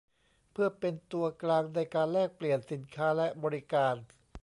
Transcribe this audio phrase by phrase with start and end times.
[0.51, 3.95] เพื่อเป็นตัวกลางในการแลกเปลี่ยนสินค้าและบริการ